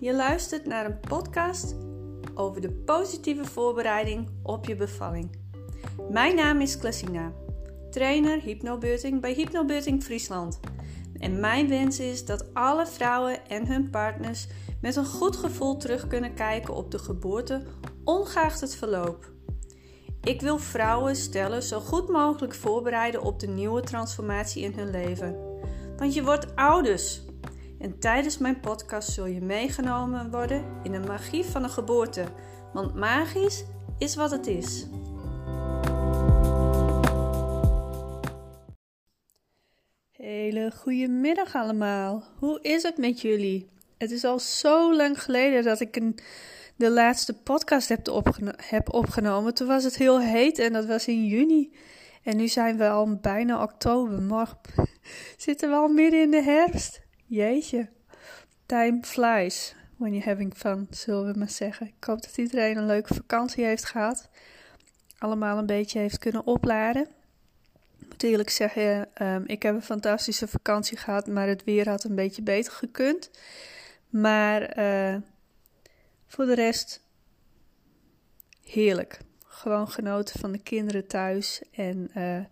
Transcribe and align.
Je 0.00 0.14
luistert 0.14 0.66
naar 0.66 0.84
een 0.84 1.00
podcast 1.00 1.76
over 2.34 2.60
de 2.60 2.70
positieve 2.70 3.44
voorbereiding 3.44 4.28
op 4.42 4.64
je 4.64 4.76
bevalling. 4.76 5.30
Mijn 6.10 6.36
naam 6.36 6.60
is 6.60 6.78
Classina, 6.78 7.32
trainer 7.90 8.40
hypnobirthing 8.40 9.20
bij 9.20 9.32
Hypnobirthing 9.32 10.02
Friesland. 10.02 10.60
En 11.18 11.40
mijn 11.40 11.68
wens 11.68 12.00
is 12.00 12.24
dat 12.24 12.54
alle 12.54 12.86
vrouwen 12.86 13.48
en 13.48 13.66
hun 13.66 13.90
partners 13.90 14.46
met 14.80 14.96
een 14.96 15.06
goed 15.06 15.36
gevoel 15.36 15.76
terug 15.76 16.06
kunnen 16.06 16.34
kijken 16.34 16.74
op 16.74 16.90
de 16.90 16.98
geboorte, 16.98 17.62
ongeacht 18.04 18.60
het 18.60 18.76
verloop. 18.76 19.32
Ik 20.22 20.40
wil 20.40 20.58
vrouwen 20.58 21.16
stellen 21.16 21.62
zo 21.62 21.80
goed 21.80 22.08
mogelijk 22.08 22.54
voorbereiden 22.54 23.22
op 23.22 23.40
de 23.40 23.48
nieuwe 23.48 23.80
transformatie 23.80 24.62
in 24.62 24.72
hun 24.72 24.90
leven. 24.90 25.36
Want 25.96 26.14
je 26.14 26.24
wordt 26.24 26.56
ouders. 26.56 27.28
En 27.80 27.98
tijdens 27.98 28.38
mijn 28.38 28.60
podcast 28.60 29.12
zul 29.12 29.26
je 29.26 29.40
meegenomen 29.40 30.30
worden 30.30 30.64
in 30.82 30.92
de 30.92 30.98
magie 30.98 31.44
van 31.44 31.62
een 31.62 31.70
geboorte. 31.70 32.24
Want 32.72 32.94
magisch 32.94 33.64
is 33.98 34.14
wat 34.14 34.30
het 34.30 34.46
is. 34.46 34.86
Hele 40.10 40.72
goede 40.76 41.08
middag 41.08 41.54
allemaal. 41.54 42.24
Hoe 42.38 42.58
is 42.62 42.82
het 42.82 42.98
met 42.98 43.20
jullie? 43.20 43.68
Het 43.98 44.10
is 44.10 44.24
al 44.24 44.38
zo 44.38 44.96
lang 44.96 45.22
geleden 45.22 45.64
dat 45.64 45.80
ik 45.80 45.96
een, 45.96 46.18
de 46.76 46.90
laatste 46.90 47.34
podcast 47.34 47.88
heb 48.56 48.92
opgenomen. 48.92 49.54
Toen 49.54 49.66
was 49.66 49.84
het 49.84 49.96
heel 49.96 50.20
heet 50.20 50.58
en 50.58 50.72
dat 50.72 50.86
was 50.86 51.08
in 51.08 51.26
juni. 51.26 51.72
En 52.22 52.36
nu 52.36 52.48
zijn 52.48 52.76
we 52.76 52.88
al 52.88 53.16
bijna 53.20 53.62
oktober. 53.62 54.22
Morgen 54.22 54.58
zitten 55.36 55.70
we 55.70 55.76
al 55.76 55.88
midden 55.88 56.20
in 56.20 56.30
de 56.30 56.42
herfst. 56.42 57.08
Jeetje. 57.30 57.88
Time 58.66 58.98
flies 59.02 59.74
when 59.96 60.12
you're 60.12 60.28
having 60.28 60.54
fun, 60.56 60.86
zullen 60.90 61.32
we 61.32 61.38
maar 61.38 61.50
zeggen. 61.50 61.86
Ik 61.86 62.04
hoop 62.04 62.22
dat 62.22 62.36
iedereen 62.36 62.76
een 62.76 62.86
leuke 62.86 63.14
vakantie 63.14 63.64
heeft 63.64 63.84
gehad. 63.84 64.28
Allemaal 65.18 65.58
een 65.58 65.66
beetje 65.66 65.98
heeft 65.98 66.18
kunnen 66.18 66.46
opladen. 66.46 67.02
Ik 67.98 68.06
moet 68.08 68.22
eerlijk 68.22 68.50
zeggen, 68.50 69.08
um, 69.22 69.44
ik 69.46 69.62
heb 69.62 69.74
een 69.74 69.82
fantastische 69.82 70.48
vakantie 70.48 70.96
gehad, 70.96 71.26
maar 71.26 71.48
het 71.48 71.64
weer 71.64 71.88
had 71.88 72.04
een 72.04 72.14
beetje 72.14 72.42
beter 72.42 72.72
gekund. 72.72 73.30
Maar 74.08 74.78
uh, 74.78 75.16
voor 76.26 76.44
de 76.44 76.54
rest, 76.54 77.02
heerlijk. 78.64 79.18
Gewoon 79.44 79.88
genoten 79.88 80.40
van 80.40 80.52
de 80.52 80.62
kinderen 80.62 81.06
thuis 81.06 81.62
en... 81.72 82.10
Uh, 82.16 82.44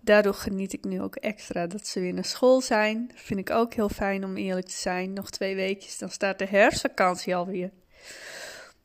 daardoor 0.00 0.34
geniet 0.34 0.72
ik 0.72 0.84
nu 0.84 1.00
ook 1.00 1.16
extra 1.16 1.66
dat 1.66 1.86
ze 1.86 2.00
weer 2.00 2.14
naar 2.14 2.24
school 2.24 2.60
zijn. 2.60 3.10
Vind 3.14 3.40
ik 3.40 3.50
ook 3.50 3.74
heel 3.74 3.88
fijn 3.88 4.24
om 4.24 4.36
eerlijk 4.36 4.66
te 4.66 4.76
zijn. 4.76 5.12
Nog 5.12 5.30
twee 5.30 5.54
weekjes, 5.54 5.98
dan 5.98 6.10
staat 6.10 6.38
de 6.38 6.46
herfstvakantie 6.46 7.36
alweer. 7.36 7.70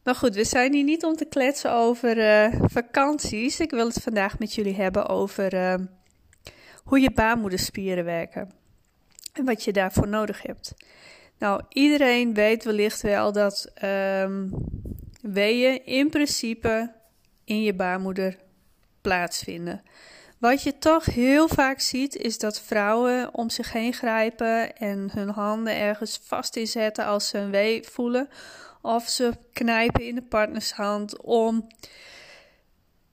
Maar 0.04 0.16
goed, 0.16 0.36
we 0.36 0.44
zijn 0.44 0.74
hier 0.74 0.84
niet 0.84 1.04
om 1.04 1.16
te 1.16 1.26
kletsen 1.26 1.72
over 1.72 2.18
uh, 2.18 2.62
vakanties. 2.62 3.60
Ik 3.60 3.72
wil 3.72 3.88
het 3.88 4.04
vandaag 4.04 4.40
met 4.40 4.54
jullie 4.54 4.76
hebben 4.76 5.08
over 5.08 5.54
uh, 5.54 5.74
hoe 6.84 7.00
je 7.00 7.12
baarmoederspieren 7.12 8.06
werken. 8.06 8.52
En 9.34 9.46
wat 9.46 9.64
je 9.64 9.72
daarvoor 9.72 10.08
nodig 10.08 10.42
hebt. 10.42 10.74
Nou, 11.40 11.62
iedereen 11.70 12.34
weet 12.34 12.64
wellicht 12.64 13.02
wel 13.02 13.32
dat 13.32 13.72
um, 13.84 14.52
weeën 15.22 15.86
in 15.86 16.10
principe 16.10 16.94
in 17.44 17.62
je 17.62 17.74
baarmoeder 17.74 18.38
plaatsvinden. 19.02 19.82
Wat 20.46 20.64
je 20.64 20.78
toch 20.78 21.06
heel 21.06 21.48
vaak 21.48 21.80
ziet, 21.80 22.16
is 22.16 22.38
dat 22.38 22.62
vrouwen 22.62 23.34
om 23.34 23.50
zich 23.50 23.72
heen 23.72 23.94
grijpen 23.94 24.78
en 24.78 25.10
hun 25.14 25.30
handen 25.30 25.76
ergens 25.76 26.20
vast 26.24 26.56
inzetten 26.56 27.06
als 27.06 27.28
ze 27.28 27.38
een 27.38 27.52
wee 27.52 27.84
voelen. 27.84 28.30
Of 28.82 29.08
ze 29.10 29.34
knijpen 29.54 30.04
in 30.08 30.16
de 30.16 30.22
partnershand 30.22 31.22
om, 31.22 31.68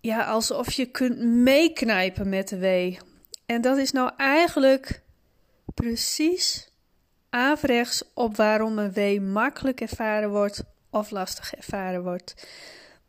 ja, 0.00 0.24
alsof 0.24 0.72
je 0.72 0.86
kunt 0.86 1.18
meeknijpen 1.18 2.28
met 2.28 2.48
de 2.48 2.58
wee. 2.58 2.98
En 3.46 3.60
dat 3.60 3.76
is 3.76 3.92
nou 3.92 4.10
eigenlijk 4.16 5.02
precies 5.74 6.70
averechts 7.30 8.02
op 8.14 8.36
waarom 8.36 8.78
een 8.78 8.92
wee 8.92 9.20
makkelijk 9.20 9.80
ervaren 9.80 10.30
wordt 10.30 10.62
of 10.90 11.10
lastig 11.10 11.54
ervaren 11.54 12.02
wordt. 12.02 12.46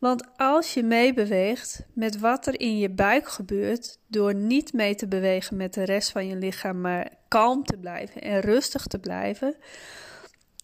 Want 0.04 0.24
als 0.38 0.74
je 0.74 0.84
meebeweegt 0.84 1.86
met 1.94 2.20
wat 2.20 2.48
er 2.48 2.60
in 2.60 2.78
je 2.78 2.90
buik 2.90 3.28
gebeurt, 3.28 4.00
door 4.08 4.36
niet 4.36 4.74
mee 4.74 4.96
te 4.96 5.08
bewegen 5.08 5.58
met 5.58 5.74
de 5.74 5.84
rest 5.84 6.12
van 6.12 6.28
je 6.28 6.36
lichaam, 6.36 6.82
maar 6.82 7.10
kalm 7.28 7.64
te 7.64 7.78
blijven 7.78 8.22
en 8.22 8.40
rustig 8.40 8.88
te 8.88 9.00
blijven, 9.00 9.56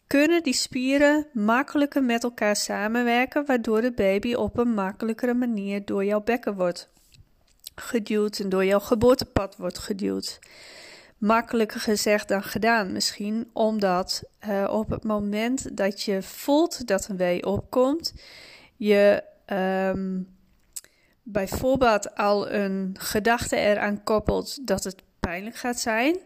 kunnen 0.08 0.44
die 0.44 0.54
spieren 0.54 1.28
makkelijker 1.34 2.04
met 2.04 2.24
elkaar 2.24 2.56
samenwerken, 2.56 3.46
waardoor 3.46 3.82
de 3.82 3.92
baby 3.92 4.34
op 4.34 4.58
een 4.58 4.74
makkelijkere 4.74 5.34
manier 5.34 5.86
door 5.86 6.06
jouw 6.06 6.22
bekken 6.22 6.56
wordt 6.56 6.90
geduwd 7.76 8.40
en 8.40 8.50
door 8.50 8.66
jouw 8.66 8.80
geboortepad 8.80 9.56
wordt 9.56 9.80
geduwd. 9.80 10.40
Makkelijker 11.18 11.80
gezegd 11.80 12.28
dan 12.28 12.44
gedaan 12.44 12.92
misschien, 12.92 13.50
omdat 13.54 14.24
uh, 14.48 14.68
op 14.72 14.90
het 14.90 15.04
moment 15.04 15.78
dat 15.78 16.02
je 16.02 16.22
voelt 16.22 16.88
dat 16.88 17.08
een 17.08 17.18
wee 17.18 17.46
opkomt, 17.46 18.14
je 18.80 19.24
um, 19.54 20.28
bijvoorbeeld 21.24 22.16
al 22.16 22.52
een 22.52 22.96
gedachte 23.00 23.56
eraan 23.56 24.04
koppelt 24.04 24.68
dat 24.68 24.84
het 24.84 25.04
pijnlijk 25.20 25.56
gaat 25.56 25.80
zijn, 25.80 26.18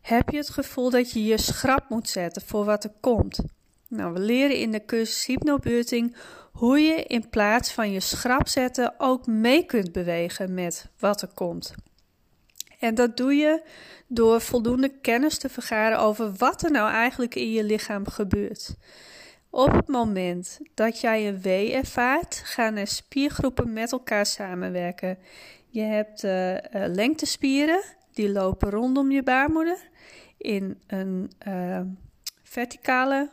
heb 0.00 0.28
je 0.28 0.36
het 0.36 0.50
gevoel 0.50 0.90
dat 0.90 1.10
je 1.10 1.24
je 1.24 1.38
schrap 1.38 1.88
moet 1.88 2.08
zetten 2.08 2.42
voor 2.42 2.64
wat 2.64 2.84
er 2.84 2.92
komt. 3.00 3.40
Nou, 3.88 4.12
we 4.12 4.18
leren 4.18 4.56
in 4.56 4.70
de 4.70 4.84
cursus 4.84 5.26
hypnobirthing 5.26 6.16
hoe 6.52 6.78
je 6.80 7.02
in 7.02 7.28
plaats 7.28 7.72
van 7.72 7.92
je 7.92 8.00
schrap 8.00 8.48
zetten 8.48 8.94
ook 8.98 9.26
mee 9.26 9.66
kunt 9.66 9.92
bewegen 9.92 10.54
met 10.54 10.86
wat 10.98 11.22
er 11.22 11.30
komt. 11.34 11.74
En 12.78 12.94
dat 12.94 13.16
doe 13.16 13.34
je 13.34 13.62
door 14.06 14.40
voldoende 14.40 14.92
kennis 15.00 15.38
te 15.38 15.48
vergaren 15.48 15.98
over 15.98 16.32
wat 16.32 16.62
er 16.62 16.70
nou 16.70 16.90
eigenlijk 16.90 17.34
in 17.34 17.52
je 17.52 17.64
lichaam 17.64 18.08
gebeurt. 18.08 18.74
Op 19.54 19.72
het 19.72 19.88
moment 19.88 20.60
dat 20.74 21.00
jij 21.00 21.28
een 21.28 21.40
wee 21.40 21.72
ervaart, 21.72 22.42
gaan 22.44 22.76
er 22.76 22.86
spiergroepen 22.86 23.72
met 23.72 23.92
elkaar 23.92 24.26
samenwerken. 24.26 25.18
Je 25.68 25.80
hebt 25.80 26.24
uh, 26.24 26.56
lengtespieren, 26.70 27.82
die 28.12 28.30
lopen 28.30 28.70
rondom 28.70 29.10
je 29.10 29.22
baarmoeder 29.22 29.88
in 30.38 30.80
een 30.86 31.30
uh, 31.48 31.80
verticale 32.42 33.30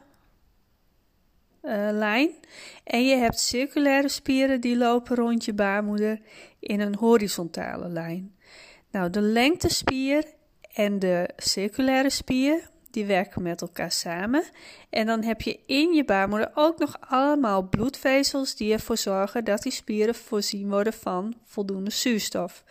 lijn. 1.92 2.32
En 2.84 3.06
je 3.06 3.16
hebt 3.16 3.40
circulaire 3.40 4.10
spieren, 4.10 4.62
die 4.62 4.78
lopen 4.78 5.16
rond 5.16 5.46
je 5.46 5.54
baarmoeder 5.54 6.22
in 6.60 6.80
een 6.80 6.96
horizontale 6.96 7.88
lijn. 7.88 8.36
Nou, 8.92 9.10
de 9.10 9.22
lengtespier 9.22 10.24
en 10.74 11.00
de 11.00 11.30
circulaire 11.38 12.10
spier 12.10 12.70
die 12.92 13.06
werken 13.06 13.42
met 13.42 13.62
elkaar 13.62 13.92
samen. 13.92 14.44
En 14.90 15.06
dan 15.06 15.24
heb 15.24 15.42
je 15.42 15.60
in 15.66 15.94
je 15.94 16.06
baarmoeder 16.06 16.52
ook 16.54 16.80
nog 16.80 16.98
allemaal 17.00 17.62
bloedvezels 17.70 18.56
die 18.56 18.74
ervoor 18.74 18.98
zorgen 18.98 19.44
dat 19.44 19.62
die 19.62 19.72
spieren 19.72 20.16
voorzien 20.16 20.70
worden 20.70 20.94
van 20.94 21.36
voldoende 21.46 21.92
zuurstof. 21.92 22.64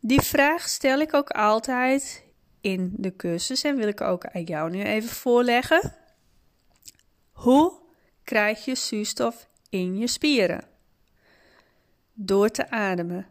Die 0.00 0.20
vraag 0.20 0.68
stel 0.68 0.98
ik 0.98 1.14
ook 1.14 1.30
altijd 1.30 2.24
in 2.60 2.92
de 2.96 3.16
cursus 3.16 3.62
en 3.62 3.76
wil 3.76 3.88
ik 3.88 4.00
ook 4.00 4.26
aan 4.26 4.42
jou 4.42 4.70
nu 4.70 4.82
even 4.82 5.10
voorleggen. 5.10 5.94
Hoe 7.32 7.72
krijg 8.24 8.64
je 8.64 8.74
zuurstof 8.74 9.48
in 9.68 9.98
je 9.98 10.06
spieren? 10.06 10.64
Door 12.12 12.48
te 12.48 12.70
ademen. 12.70 13.26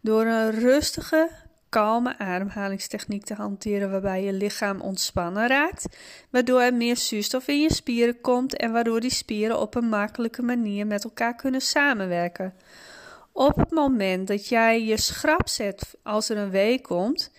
Door 0.00 0.26
een 0.26 0.50
rustige, 0.50 1.30
kalme 1.74 2.18
ademhalingstechniek 2.18 3.24
te 3.24 3.34
hanteren 3.34 3.90
waarbij 3.90 4.22
je 4.22 4.32
lichaam 4.32 4.80
ontspannen 4.80 5.48
raakt, 5.48 5.96
waardoor 6.30 6.60
er 6.60 6.74
meer 6.74 6.96
zuurstof 6.96 7.48
in 7.48 7.60
je 7.60 7.72
spieren 7.72 8.20
komt 8.20 8.56
en 8.56 8.72
waardoor 8.72 9.00
die 9.00 9.10
spieren 9.10 9.60
op 9.60 9.74
een 9.74 9.88
makkelijke 9.88 10.42
manier 10.42 10.86
met 10.86 11.04
elkaar 11.04 11.34
kunnen 11.34 11.60
samenwerken. 11.60 12.54
Op 13.32 13.56
het 13.56 13.70
moment 13.70 14.28
dat 14.28 14.48
jij 14.48 14.84
je 14.84 15.00
schrap 15.00 15.48
zet 15.48 15.96
als 16.02 16.28
er 16.28 16.36
een 16.36 16.50
wee 16.50 16.80
komt, 16.80 17.30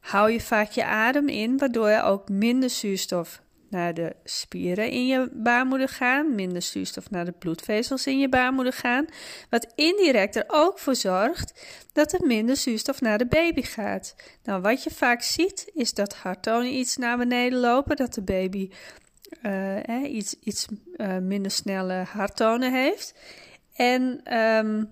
hou 0.00 0.30
je 0.30 0.40
vaak 0.40 0.70
je 0.70 0.84
adem 0.84 1.28
in, 1.28 1.58
waardoor 1.58 1.90
je 1.90 2.02
ook 2.02 2.28
minder 2.28 2.70
zuurstof 2.70 3.42
naar 3.74 3.94
de 3.94 4.16
spieren 4.24 4.90
in 4.90 5.06
je 5.06 5.28
baarmoeder 5.32 5.88
gaan, 5.88 6.34
minder 6.34 6.62
zuurstof 6.62 7.10
naar 7.10 7.24
de 7.24 7.32
bloedvezels 7.32 8.06
in 8.06 8.18
je 8.18 8.28
baarmoeder 8.28 8.72
gaan, 8.72 9.06
wat 9.50 9.72
indirect 9.74 10.36
er 10.36 10.44
ook 10.46 10.78
voor 10.78 10.94
zorgt 10.94 11.66
dat 11.92 12.12
er 12.12 12.26
minder 12.26 12.56
zuurstof 12.56 13.00
naar 13.00 13.18
de 13.18 13.26
baby 13.26 13.62
gaat. 13.62 14.14
Nou, 14.44 14.62
wat 14.62 14.82
je 14.82 14.90
vaak 14.90 15.22
ziet 15.22 15.70
is 15.74 15.94
dat 15.94 16.14
harttonen 16.14 16.72
iets 16.72 16.96
naar 16.96 17.18
beneden 17.18 17.58
lopen, 17.58 17.96
dat 17.96 18.14
de 18.14 18.22
baby 18.22 18.70
eh, 19.42 20.14
iets, 20.14 20.36
iets 20.42 20.66
uh, 20.96 21.18
minder 21.18 21.50
snelle 21.50 22.04
harttonen 22.08 22.72
heeft. 22.72 23.14
En 23.74 24.34
um, 24.38 24.88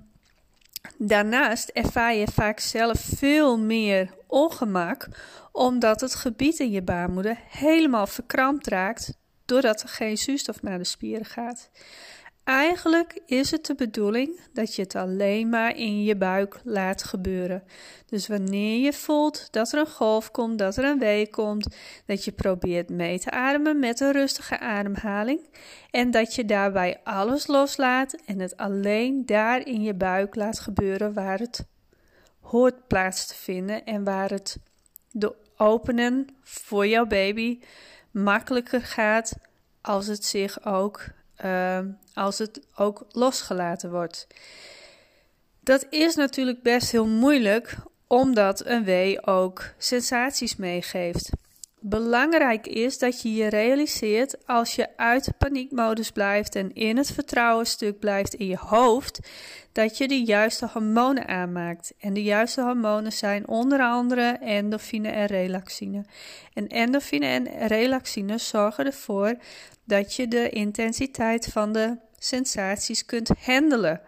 daarnaast 0.99 1.69
ervaar 1.69 2.15
je 2.15 2.27
vaak 2.27 2.61
zelf 2.61 3.01
veel 3.01 3.59
meer 3.59 4.11
ongemak 4.27 5.09
omdat 5.53 6.01
het 6.01 6.15
gebied 6.15 6.59
in 6.59 6.71
je 6.71 6.83
baarmoeder 6.83 7.39
helemaal 7.49 8.07
verkrampt 8.07 8.67
raakt 8.67 9.17
doordat 9.45 9.83
er 9.83 9.89
geen 9.89 10.19
zuurstof 10.19 10.63
naar 10.63 10.79
de 10.79 10.85
spieren 10.85 11.27
gaat. 11.27 11.71
Eigenlijk 12.45 13.21
is 13.27 13.51
het 13.51 13.67
de 13.67 13.75
bedoeling 13.75 14.41
dat 14.53 14.75
je 14.75 14.83
het 14.83 14.95
alleen 14.95 15.49
maar 15.49 15.77
in 15.77 16.03
je 16.03 16.17
buik 16.17 16.61
laat 16.65 17.05
gebeuren. 17.05 17.63
Dus 18.07 18.29
wanneer 18.29 18.79
je 18.79 18.93
voelt 18.93 19.53
dat 19.53 19.73
er 19.73 19.79
een 19.79 19.87
golf 19.87 20.31
komt, 20.31 20.59
dat 20.59 20.77
er 20.77 20.85
een 20.85 20.99
wee 20.99 21.31
komt, 21.31 21.77
dat 22.07 22.25
je 22.25 22.33
probeert 22.33 22.89
mee 22.89 23.19
te 23.19 23.31
ademen 23.31 23.79
met 23.79 24.01
een 24.01 24.13
rustige 24.13 24.59
ademhaling 24.59 25.41
en 25.91 26.11
dat 26.11 26.35
je 26.35 26.45
daarbij 26.45 27.01
alles 27.05 27.47
loslaat 27.47 28.13
en 28.25 28.41
het 28.41 28.57
alleen 28.57 29.27
daar 29.27 29.67
in 29.67 29.83
je 29.83 29.95
buik 29.95 30.35
laat 30.35 30.61
gebeuren 30.61 31.13
waar 31.13 31.39
het 31.39 31.67
hoort 32.41 32.87
plaats 32.87 33.27
te 33.27 33.35
vinden 33.35 33.85
en 33.85 34.05
waar 34.05 34.31
het 34.31 34.59
de 35.11 35.35
openen 35.63 36.29
voor 36.43 36.87
jouw 36.87 37.07
baby 37.07 37.61
makkelijker 38.11 38.83
gaat 38.83 39.33
als 39.81 40.07
het 40.07 40.25
zich 40.25 40.65
ook 40.65 41.11
Ehm, 41.43 41.91
als 42.15 42.39
het 42.39 42.61
ook 42.75 43.05
losgelaten 43.09 43.91
wordt. 43.91 44.27
Dat 45.61 45.87
is 45.91 46.15
natuurlijk 46.15 46.63
best 46.63 46.91
heel 46.91 47.07
moeilijk, 47.07 47.77
omdat 48.07 48.67
een 48.67 48.85
wee 48.85 49.27
ook 49.27 49.65
sensaties 49.79 50.57
meegeeft. 50.57 51.31
Belangrijk 51.85 52.67
is 52.67 52.99
dat 52.99 53.23
je 53.23 53.35
je 53.35 53.49
realiseert 53.49 54.47
als 54.47 54.75
je 54.75 54.89
uit 54.97 55.25
de 55.25 55.33
paniekmodus 55.39 56.11
blijft 56.11 56.55
en 56.55 56.75
in 56.75 56.97
het 56.97 57.13
vertrouwenstuk 57.13 57.99
blijft 57.99 58.35
in 58.35 58.47
je 58.47 58.57
hoofd, 58.57 59.21
dat 59.73 59.99
je 59.99 60.09
de 60.09 60.23
juiste 60.23 60.69
hormonen 60.73 61.27
aanmaakt. 61.29 61.95
En 61.99 62.15
de 62.15 62.23
juiste 62.23 62.63
hormonen 62.63 63.13
zijn 63.13 63.49
onder 63.49 63.81
andere 63.81 64.39
endorfine 64.41 65.09
en 65.09 65.27
relaxine. 65.27 66.05
En 66.53 66.67
endorfine 66.67 67.27
en 67.27 67.67
relaxine 67.67 68.39
zorgen 68.39 68.87
ervoor 68.87 69.37
dat 69.85 70.15
je 70.15 70.29
de 70.29 70.49
intensiteit 70.49 71.47
van 71.47 71.73
de 71.73 71.99
sensaties 72.25 73.05
kunt 73.05 73.31
handelen. 73.45 74.01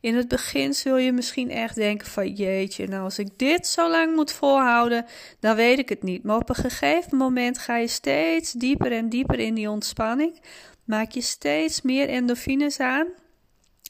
In 0.00 0.14
het 0.16 0.28
begin 0.28 0.74
zul 0.74 0.96
je 0.96 1.12
misschien 1.12 1.50
echt 1.50 1.74
denken 1.74 2.06
van 2.06 2.32
jeetje, 2.32 2.86
nou 2.86 3.02
als 3.02 3.18
ik 3.18 3.38
dit 3.38 3.66
zo 3.66 3.90
lang 3.90 4.14
moet 4.14 4.32
volhouden, 4.32 5.06
dan 5.40 5.56
weet 5.56 5.78
ik 5.78 5.88
het 5.88 6.02
niet. 6.02 6.22
Maar 6.22 6.36
op 6.36 6.48
een 6.48 6.54
gegeven 6.54 7.16
moment 7.16 7.58
ga 7.58 7.76
je 7.76 7.88
steeds 7.88 8.52
dieper 8.52 8.92
en 8.92 9.08
dieper 9.08 9.38
in 9.38 9.54
die 9.54 9.70
ontspanning. 9.70 10.40
Maak 10.84 11.10
je 11.10 11.20
steeds 11.20 11.82
meer 11.82 12.08
endorfines 12.08 12.80
aan. 12.80 13.06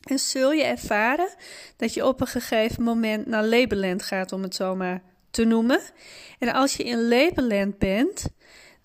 En 0.03 0.19
zul 0.19 0.53
je 0.53 0.65
ervaren 0.65 1.29
dat 1.77 1.95
je 1.95 2.07
op 2.07 2.21
een 2.21 2.27
gegeven 2.27 2.83
moment 2.83 3.27
naar 3.27 3.45
Labeland 3.45 4.03
gaat, 4.03 4.33
om 4.33 4.43
het 4.43 4.55
zo 4.55 4.77
maar 4.77 5.03
te 5.31 5.45
noemen. 5.45 5.81
En 6.39 6.53
als 6.53 6.77
je 6.77 6.85
in 6.85 7.09
Labeland 7.09 7.79
bent, 7.79 8.27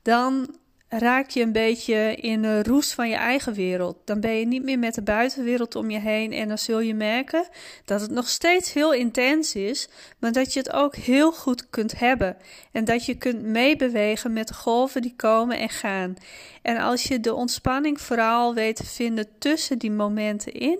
dan 0.02 0.56
raak 1.00 1.30
je 1.30 1.42
een 1.42 1.52
beetje 1.52 2.16
in 2.16 2.42
de 2.42 2.64
roes 2.64 2.94
van 2.94 3.10
je 3.10 3.16
eigen 3.16 3.54
wereld. 3.54 3.98
Dan 4.06 4.20
ben 4.20 4.32
je 4.32 4.46
niet 4.46 4.64
meer 4.64 4.80
met 4.80 4.94
de 4.94 5.02
buitenwereld 5.02 5.76
om 5.76 5.90
je 5.90 6.00
heen 6.00 6.34
en 6.34 6.48
dan 6.48 6.58
zul 6.58 6.80
je 6.80 6.94
merken 6.94 7.48
dat 7.86 8.02
het 8.02 8.12
nog 8.12 8.30
steeds 8.30 8.74
heel 8.74 8.94
intens 8.94 9.56
is, 9.56 9.90
maar 10.20 10.32
dat 10.32 10.54
je 10.54 10.60
het 10.60 10.72
ook 10.72 10.96
heel 10.96 11.32
goed 11.32 11.70
kunt 11.70 12.00
hebben 12.00 12.38
en 12.72 12.86
dat 12.86 13.06
je 13.06 13.16
kunt 13.16 13.44
meebewegen 13.44 14.34
met 14.34 14.48
de 14.48 14.54
golven 14.54 15.02
die 15.02 15.14
komen 15.16 15.58
en 15.58 15.70
gaan. 15.70 16.16
En 16.62 16.78
als 16.78 17.04
je 17.04 17.20
de 17.20 17.34
ontspanning 17.34 18.02
vooral 18.02 18.54
weet 18.54 18.76
te 18.76 18.86
vinden 18.86 19.28
tussen 19.38 19.78
die 19.78 19.92
momenten 19.92 20.54
in, 20.54 20.80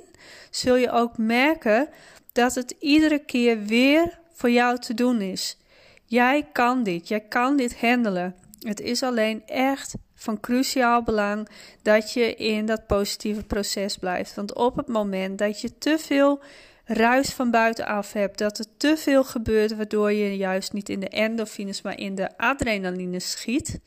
zul 0.50 0.76
je 0.76 0.92
ook 0.92 1.18
merken 1.18 1.90
dat 2.32 2.56
het 2.56 2.76
iedere 2.80 3.20
keer 3.20 3.64
weer 3.64 4.20
voor 4.34 4.52
jou 4.52 4.80
te 4.80 4.94
doen 4.94 5.22
is. 5.22 5.58
Jij 6.06 6.48
kan 6.52 6.84
dit, 6.84 7.08
jij 7.08 7.20
kan 7.20 7.58
dit 7.58 7.80
handelen. 7.80 8.36
Het 8.68 8.80
is 8.80 9.04
alleen 9.04 9.46
echt 9.46 9.96
van 10.16 10.40
cruciaal 10.40 11.04
belang 11.04 11.50
dat 11.82 12.14
je 12.14 12.36
in 12.36 12.66
dat 12.66 12.88
positieve 12.88 13.44
proces 13.44 13.98
blijft. 13.98 14.36
Want 14.36 14.54
op 14.54 14.76
het 14.76 14.88
moment 14.88 15.38
dat 15.38 15.62
je 15.62 15.78
te 15.78 15.98
veel 16.00 16.42
ruis 16.86 17.30
van 17.30 17.52
buitenaf 17.52 18.14
hebt, 18.14 18.38
dat 18.38 18.60
er 18.60 18.66
te 18.78 18.98
veel 18.98 19.24
gebeurt 19.24 19.76
waardoor 19.76 20.12
je 20.12 20.38
juist 20.38 20.74
niet 20.74 20.90
in 20.90 21.00
de 21.00 21.08
endorfines, 21.08 21.82
maar 21.82 22.00
in 22.00 22.16
de 22.16 22.38
adrenaline 22.38 23.20
schiet, 23.20 23.80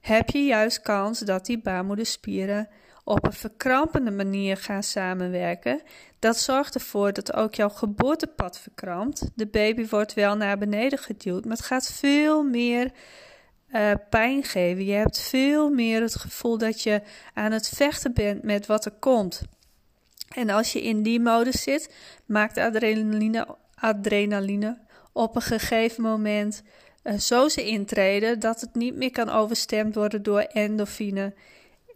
heb 0.00 0.30
je 0.30 0.44
juist 0.44 0.80
kans 0.80 1.18
dat 1.18 1.46
die 1.46 1.58
baarmoederspieren 1.58 2.68
op 3.04 3.26
een 3.26 3.32
verkrampende 3.32 4.10
manier 4.10 4.56
gaan 4.56 4.82
samenwerken. 4.82 5.82
Dat 6.18 6.38
zorgt 6.38 6.74
ervoor 6.74 7.12
dat 7.12 7.32
ook 7.32 7.54
jouw 7.54 7.68
geboortepad 7.68 8.58
verkrampt. 8.58 9.30
De 9.34 9.46
baby 9.46 9.86
wordt 9.88 10.14
wel 10.14 10.36
naar 10.36 10.58
beneden 10.58 10.98
geduwd, 10.98 11.44
maar 11.44 11.56
het 11.56 11.66
gaat 11.66 11.92
veel 11.92 12.42
meer 12.42 12.90
uh, 13.72 13.92
pijn 14.10 14.44
geven. 14.44 14.84
Je 14.84 14.92
hebt 14.92 15.20
veel 15.20 15.70
meer 15.70 16.00
het 16.00 16.14
gevoel 16.14 16.58
dat 16.58 16.82
je 16.82 17.02
aan 17.34 17.52
het 17.52 17.68
vechten 17.68 18.12
bent 18.12 18.42
met 18.42 18.66
wat 18.66 18.84
er 18.84 18.94
komt. 18.98 19.42
En 20.34 20.50
als 20.50 20.72
je 20.72 20.82
in 20.82 21.02
die 21.02 21.20
modus 21.20 21.62
zit, 21.62 21.94
maakt 22.26 22.58
adrenaline, 22.58 23.56
adrenaline 23.74 24.78
op 25.12 25.36
een 25.36 25.42
gegeven 25.42 26.02
moment 26.02 26.62
uh, 27.04 27.18
zo 27.18 27.46
intreden 27.46 28.40
dat 28.40 28.60
het 28.60 28.74
niet 28.74 28.94
meer 28.94 29.10
kan 29.10 29.28
overstemd 29.28 29.94
worden 29.94 30.22
door 30.22 30.40
endorfine 30.40 31.34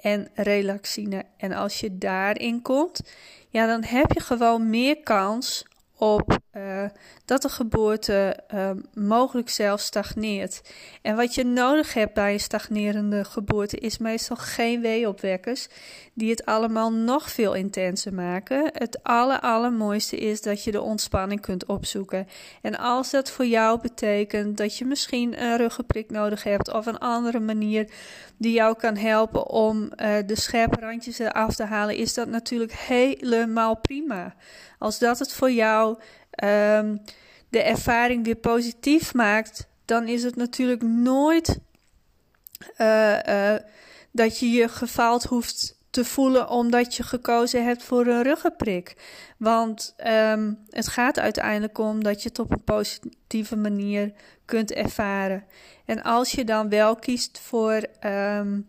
en 0.01 0.29
relaxine. 0.35 1.25
En 1.37 1.53
als 1.53 1.81
je 1.81 1.99
daarin 1.99 2.63
komt, 2.63 3.01
ja, 3.49 3.67
dan 3.67 3.85
heb 3.85 4.13
je 4.13 4.21
gewoon 4.21 4.71
meer 4.71 5.03
kans 5.03 5.65
op 6.13 6.39
uh, 6.57 6.85
dat 7.25 7.43
de 7.43 7.49
geboorte 7.49 8.39
uh, 8.55 8.71
mogelijk 8.95 9.49
zelfs 9.49 9.85
stagneert. 9.85 10.61
En 11.03 11.17
wat 11.17 11.35
je 11.35 11.45
nodig 11.45 11.95
hebt 11.95 12.15
bij 12.15 12.33
een 12.33 12.41
stagnerende 12.41 13.25
geboorte 13.25 13.77
is 13.77 13.99
meestal 13.99 14.37
geen 14.37 14.81
weeopwekkers 14.81 15.69
die 16.15 16.31
het 16.31 16.45
allemaal 16.45 16.93
nog 16.93 17.31
veel 17.31 17.55
intenser 17.55 18.15
maken. 18.15 18.71
Het 18.73 19.03
aller, 19.03 19.41
allermooiste 19.41 20.17
is 20.17 20.43
dat 20.43 20.65
je 20.65 20.71
de 20.71 20.83
ontspanning 20.83 21.41
kunt 21.41 21.67
opzoeken. 21.67 22.27
En 22.63 22.79
als 22.79 23.11
dat 23.11 23.31
voor 23.31 23.47
jou 23.47 23.81
betekent 23.81 24.57
dat 24.57 24.79
je 24.79 24.85
misschien 24.85 25.43
een 25.43 25.57
ruggenprik 25.57 26.11
nodig 26.11 26.43
hebt 26.43 26.73
of 26.73 26.87
een 26.87 26.99
andere 26.99 27.41
manier 27.41 27.91
die 28.37 28.53
jou 28.53 28.77
kan 28.77 28.97
helpen 28.97 29.49
om 29.49 29.83
uh, 29.83 30.17
de 30.27 30.37
scherpe 30.37 30.81
randjes 30.81 31.19
eraf 31.19 31.55
te 31.55 31.65
halen, 31.65 31.97
is 31.97 32.15
dat 32.15 32.29
natuurlijk 32.29 32.73
helemaal 32.73 33.77
prima. 33.77 34.35
Als 34.85 34.99
dat 34.99 35.19
het 35.19 35.33
voor 35.33 35.51
jou 35.51 35.99
um, 36.45 37.03
de 37.49 37.63
ervaring 37.63 38.25
weer 38.25 38.37
positief 38.37 39.15
maakt, 39.15 39.69
dan 39.85 40.09
is 40.09 40.23
het 40.23 40.37
natuurlijk 40.37 40.83
nooit 40.83 41.59
uh, 42.79 43.19
uh, 43.29 43.55
dat 44.11 44.39
je 44.39 44.51
je 44.51 44.69
gefaald 44.69 45.25
hoeft 45.25 45.79
te 45.91 46.05
voelen 46.05 46.49
omdat 46.49 46.95
je 46.95 47.03
gekozen 47.03 47.65
hebt 47.65 47.83
voor 47.83 48.07
een 48.07 48.23
ruggenprik. 48.23 48.97
Want 49.39 49.95
um, 50.07 50.59
het 50.69 50.89
gaat 50.89 51.19
uiteindelijk 51.19 51.79
om 51.79 52.03
dat 52.03 52.23
je 52.23 52.29
het 52.29 52.39
op 52.39 52.53
een 52.53 52.65
positieve 52.65 53.57
manier 53.57 54.13
kunt 54.45 54.73
ervaren. 54.73 55.45
En 55.85 56.03
als 56.03 56.33
je 56.33 56.45
dan 56.45 56.69
wel 56.69 56.97
kiest 56.97 57.39
voor 57.39 57.87
um, 58.07 58.69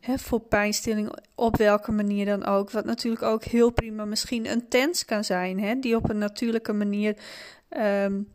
voor 0.00 0.40
pijnstilling 0.40 1.12
op 1.34 1.56
welke 1.56 1.92
manier 1.92 2.26
dan 2.26 2.44
ook. 2.44 2.70
Wat 2.70 2.84
natuurlijk 2.84 3.22
ook 3.22 3.44
heel 3.44 3.70
prima 3.70 4.04
misschien 4.04 4.46
een 4.46 4.68
tens 4.68 5.04
kan 5.04 5.24
zijn, 5.24 5.80
die 5.80 5.96
op 5.96 6.10
een 6.10 6.18
natuurlijke 6.18 6.72
manier 6.72 7.16
um, 7.78 8.32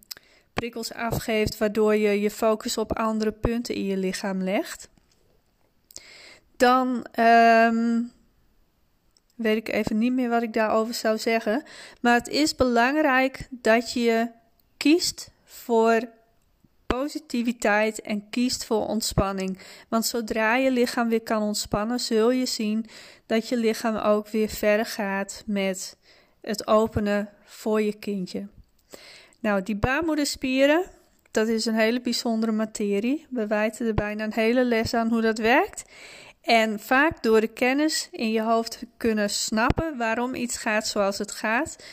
prikkels 0.54 0.94
afgeeft, 0.94 1.58
waardoor 1.58 1.96
je 1.96 2.22
je 2.22 2.32
focus 2.32 2.78
op 2.78 2.98
andere 2.98 3.32
punten 3.32 3.76
in 3.76 3.86
je 3.86 3.98
lichaam 3.98 4.44
legt. 4.44 4.90
Dan 6.58 7.06
um, 7.20 8.12
weet 9.36 9.58
ik 9.58 9.70
even 9.70 9.98
niet 9.98 10.14
meer 10.14 10.30
wat 10.30 10.42
ik 10.42 10.54
daarover 10.54 10.94
zou 10.94 11.18
zeggen. 11.18 11.64
Maar 12.02 12.14
het 12.14 12.28
is 12.28 12.56
belangrijk 12.56 13.48
dat 13.50 13.94
je 13.94 14.30
kiest 14.78 15.32
voor 15.44 16.10
positiviteit 17.00 18.02
en 18.02 18.30
kiest 18.30 18.66
voor 18.66 18.88
ontspanning. 18.88 19.58
Want 19.90 20.06
zodra 20.06 20.56
je 20.56 20.72
lichaam 20.72 21.10
weer 21.10 21.22
kan 21.22 21.42
ontspannen, 21.42 22.00
zul 22.00 22.32
je 22.32 22.46
zien 22.46 22.86
dat 23.26 23.50
je 23.50 23.58
lichaam 23.58 23.96
ook 23.96 24.28
weer 24.28 24.50
verder 24.50 24.86
gaat 24.86 25.44
met 25.46 25.98
het 26.42 26.68
openen 26.68 27.30
voor 27.44 27.82
je 27.82 27.94
kindje. 27.94 28.48
Nou, 29.40 29.64
die 29.64 29.76
baarmoederspieren, 29.76 30.84
dat 31.32 31.48
is 31.48 31.66
een 31.66 31.76
hele 31.76 32.02
bijzondere 32.02 32.52
materie. 32.52 33.26
We 33.30 33.48
wijten 33.48 33.88
er 33.88 33.94
bijna 33.94 34.24
een 34.24 34.34
hele 34.34 34.64
les 34.64 34.94
aan 34.94 35.10
hoe 35.10 35.22
dat 35.22 35.38
werkt. 35.38 35.84
En 36.42 36.80
vaak 36.80 37.24
door 37.24 37.42
de 37.42 37.48
kennis 37.48 38.08
in 38.12 38.32
je 38.32 38.42
hoofd 38.42 38.84
kunnen 38.98 39.30
snappen 39.30 39.98
waarom 39.98 40.36
iets 40.36 40.58
gaat 40.58 40.88
zoals 40.88 41.18
het 41.18 41.32
gaat, 41.32 41.86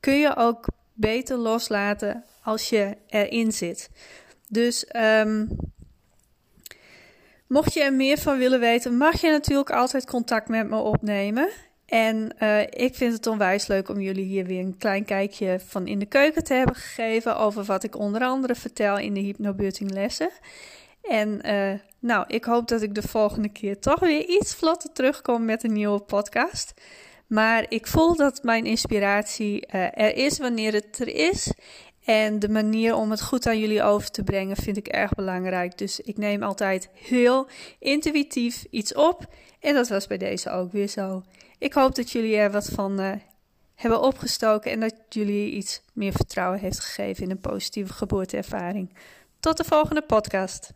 kun 0.00 0.18
je 0.18 0.36
ook 0.36 0.66
beter 0.94 1.36
loslaten 1.36 2.24
als 2.42 2.68
je 2.68 2.96
erin 3.06 3.52
zit. 3.52 3.90
Dus 4.48 4.86
um, 4.96 5.48
mocht 7.46 7.74
je 7.74 7.82
er 7.82 7.92
meer 7.92 8.18
van 8.18 8.38
willen 8.38 8.60
weten, 8.60 8.96
mag 8.96 9.20
je 9.20 9.30
natuurlijk 9.30 9.70
altijd 9.70 10.06
contact 10.06 10.48
met 10.48 10.68
me 10.68 10.76
opnemen. 10.76 11.48
En 11.86 12.34
uh, 12.42 12.60
ik 12.60 12.94
vind 12.94 13.12
het 13.12 13.26
onwijs 13.26 13.66
leuk 13.66 13.88
om 13.88 14.00
jullie 14.00 14.24
hier 14.24 14.44
weer 14.44 14.60
een 14.60 14.76
klein 14.78 15.04
kijkje 15.04 15.60
van 15.66 15.86
in 15.86 15.98
de 15.98 16.06
keuken 16.06 16.44
te 16.44 16.54
hebben 16.54 16.74
gegeven 16.74 17.36
over 17.36 17.64
wat 17.64 17.84
ik 17.84 17.96
onder 17.96 18.22
andere 18.22 18.54
vertel 18.54 18.98
in 18.98 19.14
de 19.14 19.20
hypnobutting 19.20 19.90
lessen. 19.90 20.30
En 21.02 21.40
uh, 21.46 21.72
nou, 21.98 22.24
ik 22.26 22.44
hoop 22.44 22.68
dat 22.68 22.82
ik 22.82 22.94
de 22.94 23.08
volgende 23.08 23.48
keer 23.48 23.78
toch 23.78 24.00
weer 24.00 24.24
iets 24.26 24.54
vlotter 24.54 24.92
terugkom 24.92 25.44
met 25.44 25.64
een 25.64 25.72
nieuwe 25.72 26.00
podcast. 26.00 26.74
Maar 27.26 27.66
ik 27.68 27.86
voel 27.86 28.16
dat 28.16 28.42
mijn 28.42 28.64
inspiratie 28.64 29.66
uh, 29.74 29.82
er 29.82 30.16
is 30.16 30.38
wanneer 30.38 30.72
het 30.72 30.98
er 30.98 31.14
is. 31.14 31.52
En 32.08 32.38
de 32.38 32.48
manier 32.48 32.94
om 32.94 33.10
het 33.10 33.22
goed 33.22 33.46
aan 33.46 33.58
jullie 33.58 33.82
over 33.82 34.10
te 34.10 34.22
brengen 34.22 34.56
vind 34.56 34.76
ik 34.76 34.88
erg 34.88 35.12
belangrijk. 35.14 35.78
Dus 35.78 36.00
ik 36.00 36.16
neem 36.16 36.42
altijd 36.42 36.88
heel 36.92 37.48
intuïtief 37.78 38.64
iets 38.70 38.94
op. 38.94 39.26
En 39.60 39.74
dat 39.74 39.88
was 39.88 40.06
bij 40.06 40.18
deze 40.18 40.50
ook 40.50 40.72
weer 40.72 40.88
zo. 40.88 41.22
Ik 41.58 41.72
hoop 41.72 41.94
dat 41.94 42.10
jullie 42.10 42.36
er 42.36 42.50
wat 42.50 42.68
van 42.68 43.00
uh, 43.00 43.12
hebben 43.74 44.02
opgestoken 44.02 44.70
en 44.70 44.80
dat 44.80 44.94
jullie 45.08 45.50
iets 45.50 45.82
meer 45.92 46.12
vertrouwen 46.12 46.58
heeft 46.58 46.80
gegeven 46.80 47.24
in 47.24 47.30
een 47.30 47.40
positieve 47.40 47.92
geboorteervaring. 47.92 48.94
Tot 49.40 49.56
de 49.56 49.64
volgende 49.64 50.02
podcast. 50.02 50.72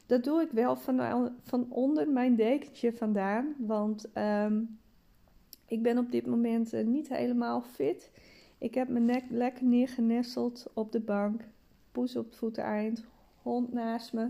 dat 0.06 0.24
doe 0.24 0.42
ik 0.42 0.52
wel 0.52 0.76
van, 0.76 1.32
van 1.42 1.66
onder 1.70 2.10
mijn 2.10 2.36
dekentje 2.36 2.94
vandaan. 2.94 3.56
Want 3.58 4.18
um, 4.18 4.80
ik 5.66 5.84
ben 5.84 5.98
op 5.98 6.12
dit 6.12 6.26
moment 6.26 6.74
uh, 6.74 6.86
niet 6.86 7.10
helemaal 7.10 7.62
fit. 7.62 8.12
Ik 8.58 8.74
heb 8.74 8.90
mijn 8.90 9.06
nek 9.06 9.24
lekker 9.30 9.66
neergenesteld 9.66 10.68
op 10.74 10.92
de 10.92 11.00
bank. 11.00 11.42
Poes 11.92 12.16
op 12.16 12.26
het 12.26 12.36
voeteneind. 12.36 13.04
Hond 13.42 13.74
naast 13.74 14.14
me. 14.14 14.30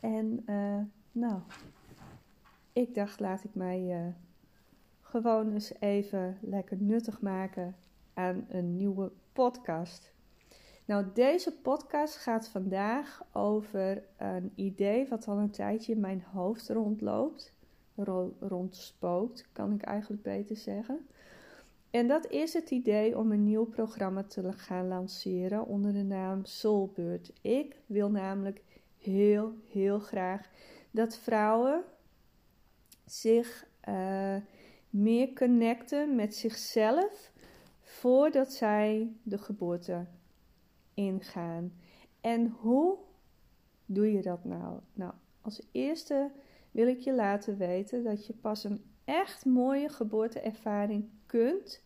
En 0.00 0.44
nou, 1.12 1.40
ik 2.72 2.94
dacht 2.94 3.20
laat 3.20 3.44
ik 3.44 3.54
mij 3.54 4.14
gewoon 5.00 5.52
eens 5.52 5.72
even 5.80 6.38
lekker 6.40 6.76
nuttig 6.80 7.20
maken 7.20 7.74
aan 8.14 8.46
een 8.48 8.76
nieuwe 8.76 9.12
podcast. 9.32 10.12
Nou, 10.84 11.06
deze 11.14 11.52
podcast 11.52 12.16
gaat 12.16 12.48
vandaag 12.48 13.22
over 13.32 14.02
een 14.16 14.52
idee 14.54 15.08
wat 15.08 15.28
al 15.28 15.38
een 15.38 15.50
tijdje 15.50 15.92
in 15.92 16.00
mijn 16.00 16.22
hoofd 16.32 16.68
rondloopt. 16.68 17.52
rondspookt, 18.40 19.48
kan 19.52 19.72
ik 19.72 19.82
eigenlijk 19.82 20.22
beter 20.22 20.56
zeggen. 20.56 21.06
En 21.90 22.06
dat 22.08 22.26
is 22.26 22.52
het 22.52 22.70
idee 22.70 23.18
om 23.18 23.32
een 23.32 23.44
nieuw 23.44 23.64
programma 23.64 24.22
te 24.22 24.52
gaan 24.52 24.88
lanceren 24.88 25.66
onder 25.66 25.92
de 25.92 26.02
naam 26.02 26.44
Soulbird. 26.44 27.32
Ik 27.40 27.76
wil 27.86 28.10
namelijk 28.10 28.62
heel, 28.98 29.54
heel 29.68 29.98
graag 29.98 30.48
dat 30.90 31.18
vrouwen 31.18 31.84
zich 33.04 33.66
uh, 33.88 34.36
meer 34.90 35.32
connecten 35.32 36.14
met 36.14 36.34
zichzelf 36.34 37.32
voordat 37.90 38.52
zij 38.52 39.12
de 39.22 39.38
geboorte 39.38 40.06
ingaan. 40.94 41.72
En 42.20 42.46
hoe 42.46 42.98
doe 43.86 44.12
je 44.12 44.22
dat 44.22 44.44
nou? 44.44 44.80
Nou, 44.92 45.12
als 45.40 45.62
eerste 45.72 46.30
wil 46.70 46.86
ik 46.86 46.98
je 46.98 47.14
laten 47.14 47.56
weten 47.56 48.04
dat 48.04 48.26
je 48.26 48.32
pas 48.32 48.64
een 48.64 48.84
echt 49.04 49.44
mooie 49.44 49.88
geboorteervaring 49.88 51.08
kunt, 51.26 51.84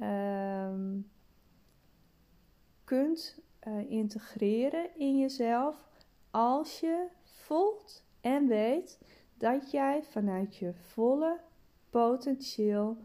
uh, 0.00 0.74
kunt 2.84 3.40
uh, 3.68 3.90
integreren 3.90 4.96
in 4.96 5.18
jezelf 5.18 5.88
als 6.30 6.80
je 6.80 7.06
voelt 7.22 8.04
en 8.20 8.46
weet 8.46 8.98
dat 9.38 9.70
jij 9.70 10.02
vanuit 10.02 10.56
je 10.56 10.74
volle 10.74 11.40
potentieel 11.90 12.96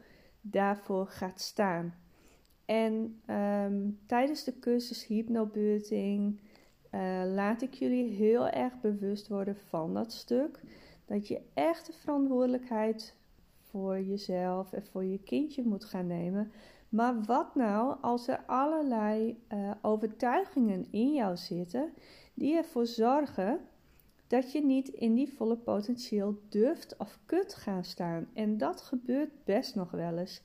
daarvoor 0.42 1.08
gaat 1.08 1.42
staan. 1.42 1.94
En 2.66 3.22
um, 3.30 4.00
tijdens 4.06 4.44
de 4.44 4.60
cursus 4.60 5.06
hypnobirthing 5.06 6.40
uh, 6.92 7.22
laat 7.26 7.62
ik 7.62 7.74
jullie 7.74 8.10
heel 8.10 8.50
erg 8.50 8.82
bewust 8.82 9.28
worden 9.28 9.56
van 9.56 9.94
dat 9.94 10.12
stuk. 10.12 10.60
Dat 11.06 11.28
je 11.28 11.42
echt 11.54 11.86
de 11.86 11.94
verantwoordelijkheid 11.94 13.16
voor 13.62 14.02
jezelf 14.02 14.74
en 14.74 14.86
voor 14.86 15.04
je 15.04 15.20
kindje 15.20 15.64
moet 15.64 15.86
gaan 15.86 16.08
nemen. 16.08 16.52
Maar 16.90 17.24
wat 17.24 17.56
nou 17.56 17.96
als 18.02 18.28
er 18.28 18.44
allerlei 18.46 19.44
uh, 19.54 19.72
overtuigingen 19.82 20.88
in 20.92 21.14
jou 21.14 21.38
zitten 21.38 21.94
die 22.34 22.56
ervoor 22.56 22.86
zorgen 22.86 23.60
dat 24.30 24.52
je 24.52 24.66
niet 24.66 24.88
in 24.88 25.14
die 25.14 25.34
volle 25.34 25.58
potentieel 25.58 26.40
durft 26.50 26.98
of 26.98 27.20
kunt 27.26 27.54
gaan 27.54 27.84
staan. 27.84 28.28
En 28.34 28.58
dat 28.58 28.82
gebeurt 28.82 29.44
best 29.44 29.76
nog 29.76 29.92
wel 29.92 30.18
eens. 30.18 30.42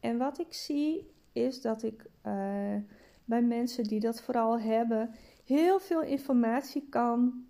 En 0.00 0.18
wat 0.18 0.38
ik 0.38 0.52
zie 0.52 1.10
is 1.32 1.60
dat 1.60 1.82
ik 1.82 2.04
uh, 2.26 2.76
bij 3.24 3.42
mensen 3.42 3.84
die 3.84 4.00
dat 4.00 4.20
vooral 4.20 4.60
hebben, 4.60 5.14
heel 5.44 5.80
veel 5.80 6.02
informatie 6.02 6.86
kan 6.88 7.46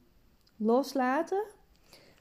loslaten. 0.56 1.44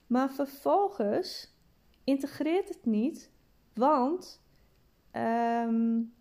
Maar 0.07 0.31
vervolgens 0.31 1.55
integreert 2.03 2.67
het 2.67 2.85
niet, 2.85 3.29
want 3.73 4.41
um, 5.11 6.13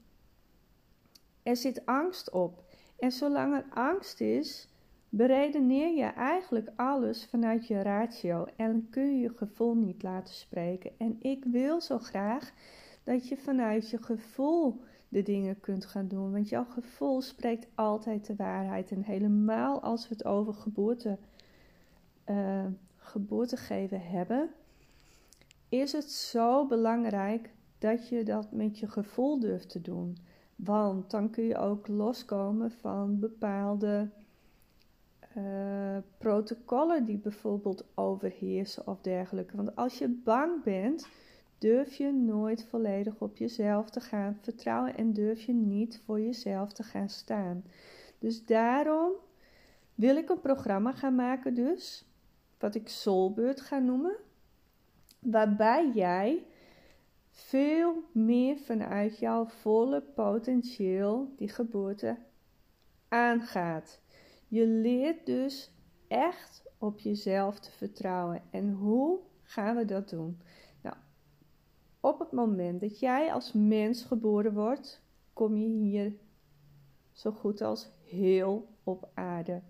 er 1.42 1.56
zit 1.56 1.86
angst 1.86 2.30
op. 2.30 2.64
En 2.98 3.12
zolang 3.12 3.54
er 3.54 3.66
angst 3.70 4.20
is, 4.20 4.68
beredeneer 5.10 5.96
je 5.96 6.04
eigenlijk 6.04 6.70
alles 6.76 7.24
vanuit 7.24 7.66
je 7.66 7.82
ratio 7.82 8.46
en 8.56 8.86
kun 8.90 9.14
je 9.14 9.20
je 9.20 9.32
gevoel 9.36 9.74
niet 9.74 10.02
laten 10.02 10.34
spreken. 10.34 10.90
En 10.98 11.16
ik 11.18 11.44
wil 11.44 11.80
zo 11.80 11.98
graag 11.98 12.52
dat 13.04 13.28
je 13.28 13.36
vanuit 13.36 13.90
je 13.90 14.02
gevoel 14.02 14.80
de 15.08 15.22
dingen 15.22 15.60
kunt 15.60 15.86
gaan 15.86 16.08
doen, 16.08 16.32
want 16.32 16.48
jouw 16.48 16.64
gevoel 16.64 17.20
spreekt 17.20 17.66
altijd 17.74 18.26
de 18.26 18.36
waarheid. 18.36 18.90
En 18.90 19.02
helemaal 19.02 19.82
als 19.82 20.08
we 20.08 20.14
het 20.14 20.24
over 20.24 20.54
geboorte, 20.54 21.18
uh, 22.26 22.66
geboorte 22.96 23.56
geven 23.56 24.02
hebben, 24.02 24.50
is 25.68 25.92
het 25.92 26.10
zo 26.10 26.66
belangrijk 26.66 27.50
dat 27.78 28.08
je 28.08 28.22
dat 28.24 28.52
met 28.52 28.78
je 28.78 28.88
gevoel 28.88 29.40
durft 29.40 29.70
te 29.70 29.80
doen. 29.80 30.16
Want 30.56 31.10
dan 31.10 31.30
kun 31.30 31.44
je 31.44 31.56
ook 31.56 31.88
loskomen 31.88 32.70
van 32.70 33.18
bepaalde 33.18 34.10
uh, 35.36 35.96
protocollen 36.18 37.04
die 37.04 37.18
bijvoorbeeld 37.18 37.84
overheersen 37.94 38.86
of 38.86 39.00
dergelijke. 39.00 39.56
Want 39.56 39.76
als 39.76 39.98
je 39.98 40.08
bang 40.08 40.62
bent, 40.62 41.08
durf 41.58 41.94
je 41.94 42.12
nooit 42.12 42.64
volledig 42.64 43.20
op 43.20 43.36
jezelf 43.36 43.90
te 43.90 44.00
gaan 44.00 44.38
vertrouwen 44.40 44.96
en 44.96 45.12
durf 45.12 45.42
je 45.42 45.52
niet 45.52 46.00
voor 46.04 46.20
jezelf 46.20 46.72
te 46.72 46.82
gaan 46.82 47.08
staan. 47.08 47.64
Dus 48.18 48.44
daarom 48.44 49.12
wil 49.94 50.16
ik 50.16 50.28
een 50.28 50.40
programma 50.40 50.92
gaan 50.92 51.14
maken, 51.14 51.54
dus 51.54 52.04
wat 52.58 52.74
ik 52.74 52.88
Soulbird 52.88 53.60
ga 53.60 53.78
noemen, 53.78 54.16
waarbij 55.18 55.90
jij 55.94 56.46
veel 57.30 58.02
meer 58.12 58.56
vanuit 58.56 59.18
jouw 59.18 59.46
volle 59.46 60.00
potentieel 60.00 61.32
die 61.36 61.48
geboorte 61.48 62.16
aangaat. 63.08 64.00
Je 64.50 64.66
leert 64.66 65.26
dus 65.26 65.72
echt 66.08 66.62
op 66.78 66.98
jezelf 66.98 67.58
te 67.58 67.70
vertrouwen. 67.70 68.42
En 68.50 68.72
hoe 68.72 69.18
gaan 69.42 69.76
we 69.76 69.84
dat 69.84 70.08
doen? 70.08 70.40
Nou, 70.82 70.96
op 72.00 72.18
het 72.18 72.32
moment 72.32 72.80
dat 72.80 73.00
jij 73.00 73.32
als 73.32 73.52
mens 73.52 74.02
geboren 74.02 74.54
wordt, 74.54 75.02
kom 75.32 75.56
je 75.56 75.68
hier 75.68 76.12
zo 77.12 77.30
goed 77.30 77.60
als 77.60 77.90
heel 78.04 78.68
op 78.84 79.08
aarde. 79.14 79.62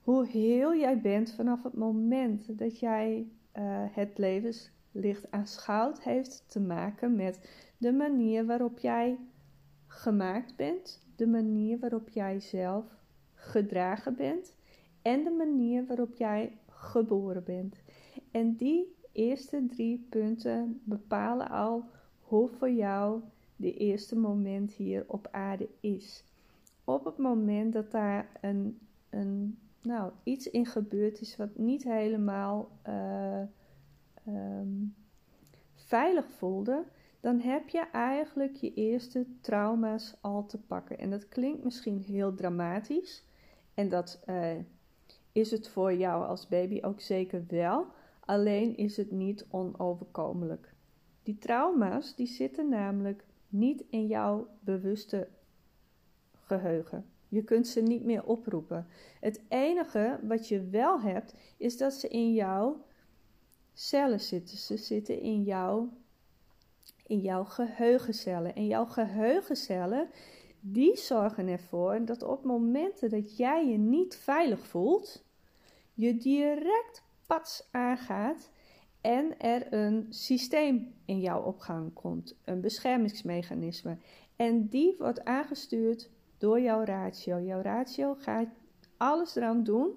Hoe 0.00 0.26
heel 0.26 0.74
jij 0.74 1.00
bent 1.00 1.32
vanaf 1.32 1.62
het 1.62 1.74
moment 1.74 2.58
dat 2.58 2.78
jij 2.78 3.28
uh, 3.56 3.84
het 3.90 4.18
levenslicht 4.18 5.30
aanschouwt, 5.30 6.02
heeft 6.02 6.44
te 6.46 6.60
maken 6.60 7.16
met 7.16 7.48
de 7.78 7.92
manier 7.92 8.46
waarop 8.46 8.78
jij 8.78 9.18
gemaakt 9.86 10.56
bent, 10.56 11.06
de 11.16 11.26
manier 11.26 11.78
waarop 11.78 12.08
jij 12.08 12.40
zelf 12.40 12.95
gedragen 13.46 14.16
bent 14.16 14.54
en 15.02 15.24
de 15.24 15.30
manier 15.30 15.86
waarop 15.86 16.14
jij 16.14 16.58
geboren 16.68 17.44
bent. 17.44 17.76
En 18.30 18.56
die 18.56 18.94
eerste 19.12 19.66
drie 19.66 20.06
punten 20.08 20.80
bepalen 20.84 21.48
al 21.48 21.84
hoe 22.20 22.48
voor 22.48 22.70
jou 22.70 23.20
de 23.56 23.74
eerste 23.74 24.16
moment 24.16 24.72
hier 24.72 25.04
op 25.06 25.28
aarde 25.30 25.68
is. 25.80 26.24
Op 26.84 27.04
het 27.04 27.18
moment 27.18 27.72
dat 27.72 27.90
daar 27.90 28.28
een, 28.40 28.78
een 29.10 29.58
nou, 29.82 30.12
iets 30.22 30.50
in 30.50 30.66
gebeurd 30.66 31.20
is 31.20 31.36
wat 31.36 31.56
niet 31.56 31.84
helemaal 31.84 32.70
uh, 32.88 33.42
um, 34.28 34.94
veilig 35.74 36.30
voelde, 36.30 36.84
dan 37.20 37.40
heb 37.40 37.68
je 37.68 37.90
eigenlijk 37.92 38.56
je 38.56 38.74
eerste 38.74 39.26
trauma's 39.40 40.14
al 40.20 40.46
te 40.46 40.58
pakken. 40.58 40.98
En 40.98 41.10
dat 41.10 41.28
klinkt 41.28 41.64
misschien 41.64 41.98
heel 41.98 42.34
dramatisch. 42.34 43.25
En 43.76 43.88
dat 43.88 44.22
uh, 44.26 44.50
is 45.32 45.50
het 45.50 45.68
voor 45.68 45.94
jou 45.94 46.26
als 46.26 46.48
baby 46.48 46.78
ook 46.82 47.00
zeker 47.00 47.44
wel. 47.48 47.86
Alleen 48.20 48.76
is 48.76 48.96
het 48.96 49.10
niet 49.10 49.46
onoverkomelijk. 49.50 50.74
Die 51.22 51.38
trauma's 51.38 52.14
die 52.14 52.26
zitten 52.26 52.68
namelijk 52.68 53.24
niet 53.48 53.84
in 53.90 54.06
jouw 54.06 54.48
bewuste 54.60 55.28
geheugen. 56.44 57.04
Je 57.28 57.42
kunt 57.44 57.66
ze 57.66 57.80
niet 57.80 58.04
meer 58.04 58.24
oproepen. 58.24 58.86
Het 59.20 59.40
enige 59.48 60.18
wat 60.22 60.48
je 60.48 60.68
wel 60.68 61.00
hebt, 61.00 61.34
is 61.56 61.76
dat 61.76 61.92
ze 61.92 62.08
in 62.08 62.32
jouw 62.32 62.84
cellen 63.74 64.20
zitten. 64.20 64.56
Ze 64.56 64.76
zitten 64.76 65.20
in 65.20 65.42
jouw, 65.42 65.88
in 67.06 67.20
jouw 67.20 67.44
geheugencellen. 67.44 68.54
En 68.54 68.66
jouw 68.66 68.86
geheugencellen, 68.86 70.08
die 70.72 70.96
zorgen 70.96 71.48
ervoor 71.48 72.04
dat 72.04 72.22
op 72.22 72.44
momenten 72.44 73.10
dat 73.10 73.36
jij 73.36 73.66
je 73.66 73.78
niet 73.78 74.16
veilig 74.16 74.66
voelt, 74.66 75.24
je 75.94 76.16
direct 76.16 77.04
pats 77.26 77.68
aangaat 77.70 78.50
en 79.00 79.38
er 79.38 79.72
een 79.72 80.06
systeem 80.10 80.94
in 81.04 81.20
jouw 81.20 81.42
opgang 81.42 81.92
komt, 81.92 82.36
een 82.44 82.60
beschermingsmechanisme. 82.60 83.98
En 84.36 84.68
die 84.68 84.94
wordt 84.98 85.24
aangestuurd 85.24 86.10
door 86.38 86.60
jouw 86.60 86.84
ratio. 86.84 87.40
Jouw 87.40 87.60
ratio 87.60 88.14
gaat 88.14 88.48
alles 88.96 89.36
eraan 89.36 89.62
doen 89.62 89.90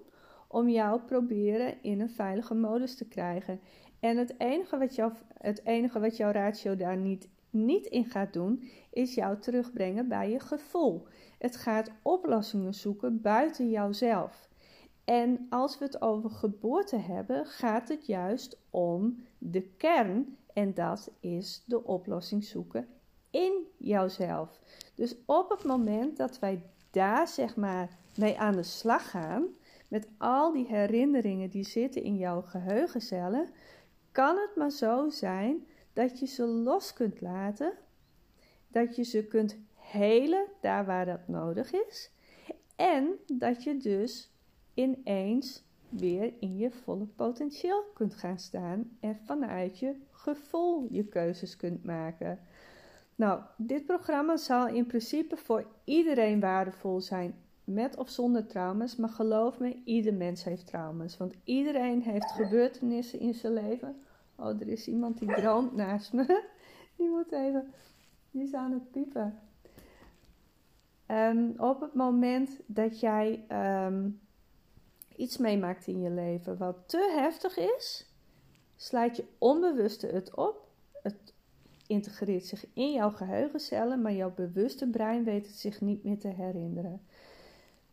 om 0.48 0.70
jou 0.70 1.02
proberen 1.02 1.84
in 1.84 2.00
een 2.00 2.10
veilige 2.10 2.54
modus 2.54 2.96
te 2.96 3.08
krijgen. 3.08 3.60
En 4.00 4.18
het 4.18 4.34
enige 4.38 4.78
wat, 4.78 4.96
jou, 4.96 5.14
het 5.38 5.66
enige 5.66 6.00
wat 6.00 6.18
jouw 6.18 6.32
ratio 6.32 6.76
daar 6.76 6.98
niet, 6.98 7.28
niet 7.50 7.86
in 7.86 8.06
gaat 8.06 8.34
doen, 8.34 8.70
is 8.90 9.14
jou 9.14 9.40
terugbrengen 9.40 10.08
bij 10.08 10.32
je 10.32 10.40
gevoel. 10.40 11.08
Het 11.38 11.56
gaat 11.56 11.92
oplossingen 12.02 12.74
zoeken 12.74 13.22
buiten 13.22 13.70
jouzelf. 13.70 14.50
En 15.04 15.46
als 15.50 15.78
we 15.78 15.86
het 15.86 16.02
over 16.02 16.30
geboorte 16.30 16.98
hebben, 16.98 17.46
gaat 17.46 17.88
het 17.90 18.06
juist 18.06 18.58
om 18.70 19.24
de 19.38 19.62
kern. 19.62 20.38
En 20.54 20.74
dat 20.74 21.12
is 21.20 21.64
de 21.66 21.84
oplossing 21.84 22.44
zoeken 22.44 22.88
in 23.30 23.68
jouzelf. 23.78 24.60
Dus 24.96 25.16
op 25.26 25.50
het 25.50 25.64
moment 25.64 26.18
dat 26.18 26.40
wij 26.40 26.64
daar 26.92 27.28
zeg 27.28 27.56
maar 27.56 27.98
mee 28.16 28.40
aan 28.40 28.56
de 28.56 28.64
slag 28.64 29.10
gaan, 29.10 29.48
met 29.88 30.08
al 30.18 30.52
die 30.52 30.68
herinneringen 30.68 31.50
die 31.50 31.64
zitten 31.64 32.04
in 32.04 32.18
jouw 32.18 32.42
geheugencellen, 32.42 33.50
kan 34.12 34.36
het 34.36 34.56
maar 34.56 34.72
zo 34.72 35.10
zijn 35.10 35.68
dat 36.00 36.20
je 36.20 36.26
ze 36.26 36.46
los 36.46 36.94
kunt 36.94 37.22
laten, 37.22 37.74
dat 38.68 38.96
je 38.96 39.04
ze 39.04 39.24
kunt 39.24 39.58
helen 39.76 40.46
daar 40.62 40.86
waar 40.86 41.06
dat 41.06 41.28
nodig 41.28 41.74
is, 41.74 42.12
en 42.76 43.08
dat 43.34 43.64
je 43.64 43.78
dus 43.78 44.32
ineens 44.74 45.64
weer 45.90 46.34
in 46.40 46.58
je 46.58 46.72
volle 46.72 47.06
potentieel 47.06 47.84
kunt 47.94 48.14
gaan 48.14 48.40
staan 48.40 48.98
en 49.00 49.16
vanuit 49.26 49.80
je 49.80 49.96
gevoel 50.12 50.88
je 50.90 51.04
keuzes 51.04 51.56
kunt 51.56 51.84
maken. 51.84 52.40
Nou, 53.16 53.42
dit 53.58 53.86
programma 53.86 54.38
zal 54.38 54.68
in 54.68 54.86
principe 54.86 55.38
voor 55.38 55.66
iedereen 55.84 56.40
waardevol 56.40 57.02
zijn, 57.02 57.36
met 57.64 57.98
of 57.98 58.10
zonder 58.10 58.46
trauma's. 58.46 58.96
Maar 58.96 59.10
geloof 59.10 59.60
me, 59.60 59.82
ieder 59.84 60.14
mens 60.14 60.44
heeft 60.44 60.68
trauma's. 60.68 61.18
Want 61.18 61.34
iedereen 61.44 62.02
heeft 62.02 62.32
gebeurtenissen 62.32 63.20
in 63.20 63.34
zijn 63.34 63.54
leven. 63.54 63.96
Oh, 64.40 64.62
er 64.62 64.68
is 64.68 64.88
iemand 64.88 65.18
die 65.18 65.34
droomt 65.34 65.76
naast 65.76 66.14
me. 66.14 66.44
Die 66.98 67.10
moet 67.10 67.32
even, 67.32 67.74
die 68.32 68.44
is 68.44 68.54
aan 68.54 68.72
het 68.72 68.92
piepen. 68.92 69.40
Um, 71.08 71.54
op 71.58 71.82
het 71.82 71.94
moment 71.94 72.60
dat 72.66 73.00
jij 73.00 73.46
um, 73.86 74.20
iets 75.16 75.38
meemaakt 75.38 75.88
in 75.88 76.02
je 76.02 76.10
leven 76.10 76.58
wat 76.58 76.76
te 76.86 77.14
heftig 77.16 77.58
is, 77.58 78.14
sluit 78.76 79.16
je 79.16 79.26
onbewuste 79.38 80.08
het 80.08 80.36
op. 80.36 80.68
Het 81.04 81.34
integreert 81.88 82.46
zich 82.46 82.66
in 82.74 82.92
jouw 82.92 83.12
geheugencellen, 83.12 84.02
maar 84.02 84.14
jouw 84.14 84.34
bewuste 84.34 84.90
brein 84.90 85.24
weet 85.24 85.48
het 85.48 85.56
zich 85.56 85.82
niet 85.82 86.04
meer 86.04 86.20
te 86.20 86.28
herinneren. 86.28 87.02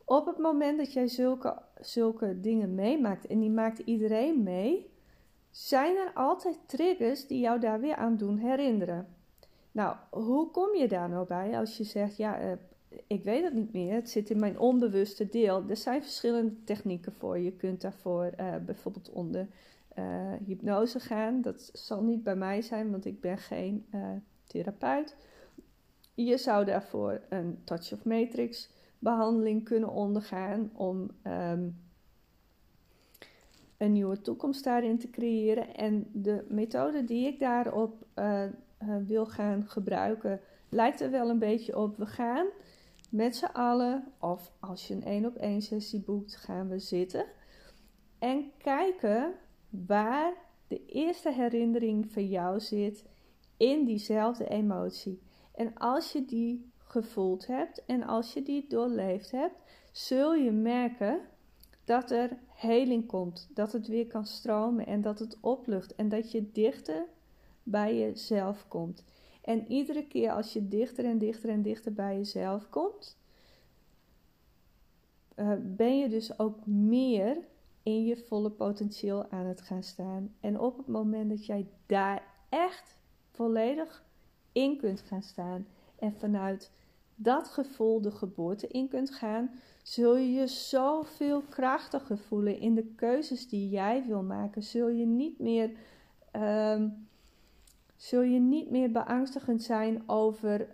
Op 0.04 0.26
het 0.26 0.38
moment 0.38 0.78
dat 0.78 0.92
jij 0.92 1.08
zulke, 1.08 1.62
zulke 1.80 2.40
dingen 2.40 2.74
meemaakt, 2.74 3.26
en 3.26 3.40
die 3.40 3.50
maakt 3.50 3.78
iedereen 3.78 4.42
mee, 4.42 4.90
zijn 5.56 5.96
er 5.96 6.10
altijd 6.14 6.58
triggers 6.66 7.26
die 7.26 7.40
jou 7.40 7.60
daar 7.60 7.80
weer 7.80 7.96
aan 7.96 8.16
doen 8.16 8.38
herinneren. 8.38 9.06
Nou, 9.72 9.96
hoe 10.10 10.50
kom 10.50 10.74
je 10.74 10.88
daar 10.88 11.08
nou 11.08 11.26
bij 11.26 11.58
als 11.58 11.76
je 11.76 11.84
zegt, 11.84 12.16
ja, 12.16 12.42
uh, 12.42 12.52
ik 13.06 13.24
weet 13.24 13.44
het 13.44 13.54
niet 13.54 13.72
meer, 13.72 13.94
het 13.94 14.10
zit 14.10 14.30
in 14.30 14.38
mijn 14.38 14.58
onbewuste 14.58 15.28
deel. 15.28 15.64
Er 15.68 15.76
zijn 15.76 16.02
verschillende 16.02 16.64
technieken 16.64 17.12
voor. 17.12 17.38
Je 17.38 17.52
kunt 17.52 17.80
daarvoor 17.80 18.32
uh, 18.40 18.54
bijvoorbeeld 18.66 19.10
onder 19.10 19.48
uh, 19.98 20.32
hypnose 20.46 21.00
gaan. 21.00 21.42
Dat 21.42 21.70
zal 21.72 22.02
niet 22.02 22.22
bij 22.22 22.36
mij 22.36 22.62
zijn, 22.62 22.90
want 22.90 23.04
ik 23.04 23.20
ben 23.20 23.38
geen 23.38 23.86
therapeut. 24.44 25.16
Je 26.14 26.36
zou 26.36 26.64
daarvoor 26.64 27.20
een 27.28 27.58
touch 27.64 27.92
of 27.92 28.04
matrix 28.04 28.70
behandeling 28.98 29.64
kunnen 29.64 29.90
ondergaan 29.90 30.70
om 30.72 31.10
um, 31.26 31.85
een 33.78 33.92
nieuwe 33.92 34.20
toekomst 34.20 34.64
daarin 34.64 34.98
te 34.98 35.10
creëren. 35.10 35.74
En 35.74 36.10
de 36.12 36.44
methode 36.48 37.04
die 37.04 37.26
ik 37.26 37.38
daarop 37.38 38.06
uh, 38.14 38.42
wil 39.06 39.26
gaan 39.26 39.68
gebruiken, 39.68 40.40
lijkt 40.68 41.00
er 41.00 41.10
wel 41.10 41.30
een 41.30 41.38
beetje 41.38 41.76
op. 41.76 41.96
We 41.96 42.06
gaan 42.06 42.46
met 43.10 43.36
z'n 43.36 43.44
allen, 43.44 44.12
of 44.20 44.52
als 44.60 44.88
je 44.88 44.94
een 44.94 45.04
één 45.04 45.26
op 45.26 45.36
één 45.36 45.62
sessie 45.62 46.00
boekt, 46.00 46.36
gaan 46.36 46.68
we 46.68 46.78
zitten 46.78 47.26
en 48.18 48.52
kijken 48.58 49.34
waar 49.68 50.32
de 50.68 50.86
eerste 50.86 51.32
herinnering 51.32 52.12
van 52.12 52.26
jou 52.26 52.60
zit 52.60 53.04
in 53.56 53.84
diezelfde 53.84 54.48
emotie. 54.48 55.22
En 55.54 55.74
als 55.74 56.12
je 56.12 56.24
die 56.24 56.72
gevoeld 56.78 57.46
hebt 57.46 57.84
en 57.84 58.02
als 58.02 58.32
je 58.32 58.42
die 58.42 58.66
doorleefd 58.68 59.30
hebt, 59.30 59.54
zul 59.92 60.34
je 60.34 60.50
merken 60.50 61.20
dat 61.84 62.10
er 62.10 62.38
heling 62.56 63.06
komt, 63.06 63.48
dat 63.54 63.72
het 63.72 63.86
weer 63.86 64.06
kan 64.06 64.26
stromen 64.26 64.86
en 64.86 65.00
dat 65.00 65.18
het 65.18 65.36
oplucht 65.40 65.94
en 65.94 66.08
dat 66.08 66.32
je 66.32 66.50
dichter 66.52 67.04
bij 67.62 67.98
jezelf 67.98 68.68
komt. 68.68 69.04
En 69.42 69.72
iedere 69.72 70.06
keer 70.06 70.30
als 70.30 70.52
je 70.52 70.68
dichter 70.68 71.04
en 71.04 71.18
dichter 71.18 71.50
en 71.50 71.62
dichter 71.62 71.92
bij 71.92 72.16
jezelf 72.16 72.68
komt, 72.68 73.18
uh, 75.36 75.52
ben 75.62 75.98
je 75.98 76.08
dus 76.08 76.38
ook 76.38 76.66
meer 76.66 77.38
in 77.82 78.04
je 78.04 78.16
volle 78.16 78.50
potentieel 78.50 79.30
aan 79.30 79.46
het 79.46 79.60
gaan 79.60 79.82
staan. 79.82 80.34
En 80.40 80.60
op 80.60 80.76
het 80.76 80.86
moment 80.86 81.30
dat 81.30 81.46
jij 81.46 81.66
daar 81.86 82.22
echt 82.48 82.96
volledig 83.30 84.04
in 84.52 84.76
kunt 84.76 85.00
gaan 85.00 85.22
staan 85.22 85.66
en 85.98 86.14
vanuit 86.18 86.70
dat 87.16 87.48
gevoel 87.48 88.00
de 88.00 88.10
geboorte 88.10 88.66
in 88.66 88.88
kunt 88.88 89.10
gaan, 89.10 89.50
zul 89.82 90.16
je 90.16 90.32
je 90.32 90.46
zoveel 90.46 91.42
krachtiger 91.42 92.18
voelen 92.18 92.60
in 92.60 92.74
de 92.74 92.92
keuzes 92.96 93.48
die 93.48 93.68
jij 93.68 94.04
wil 94.06 94.22
maken. 94.22 94.62
Zul 94.62 94.88
je 94.88 95.06
niet 95.06 95.38
meer 95.38 95.70
um, 96.32 97.08
zul 97.96 98.22
je 98.22 98.38
niet 98.38 98.70
meer 98.70 98.90
beangstigend 98.90 99.62
zijn 99.62 100.02
over 100.08 100.60
uh, 100.60 100.66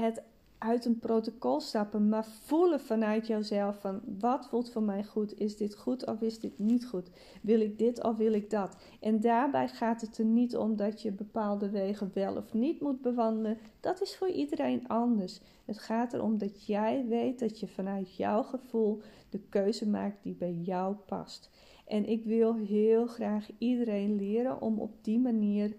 het 0.00 0.22
uit 0.64 0.84
een 0.84 0.98
protocol 0.98 1.60
stappen, 1.60 2.08
maar 2.08 2.24
voelen 2.24 2.80
vanuit 2.80 3.26
jouzelf 3.26 3.80
van 3.80 4.00
wat 4.18 4.46
voelt 4.48 4.70
voor 4.70 4.82
mij 4.82 5.04
goed? 5.04 5.38
Is 5.38 5.56
dit 5.56 5.76
goed 5.76 6.06
of 6.06 6.20
is 6.20 6.40
dit 6.40 6.58
niet 6.58 6.86
goed? 6.86 7.10
Wil 7.42 7.60
ik 7.60 7.78
dit 7.78 8.02
of 8.02 8.16
wil 8.16 8.32
ik 8.32 8.50
dat? 8.50 8.76
En 9.00 9.20
daarbij 9.20 9.68
gaat 9.68 10.00
het 10.00 10.18
er 10.18 10.24
niet 10.24 10.56
om 10.56 10.76
dat 10.76 11.02
je 11.02 11.12
bepaalde 11.12 11.70
wegen 11.70 12.10
wel 12.14 12.36
of 12.36 12.52
niet 12.52 12.80
moet 12.80 13.00
bewandelen. 13.00 13.58
Dat 13.80 14.02
is 14.02 14.16
voor 14.16 14.28
iedereen 14.28 14.88
anders. 14.88 15.40
Het 15.64 15.78
gaat 15.78 16.12
erom 16.12 16.38
dat 16.38 16.66
jij 16.66 17.04
weet 17.08 17.38
dat 17.38 17.60
je 17.60 17.68
vanuit 17.68 18.16
jouw 18.16 18.42
gevoel 18.42 19.00
de 19.30 19.40
keuze 19.48 19.88
maakt 19.88 20.22
die 20.22 20.34
bij 20.34 20.52
jou 20.52 20.94
past. 20.94 21.50
En 21.86 22.08
ik 22.08 22.24
wil 22.24 22.54
heel 22.54 23.06
graag 23.06 23.48
iedereen 23.58 24.16
leren 24.16 24.60
om 24.60 24.78
op 24.78 24.92
die 25.02 25.18
manier 25.18 25.76